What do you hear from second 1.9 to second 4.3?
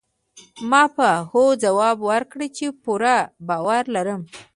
ورکړ، چي پوره باور لرم.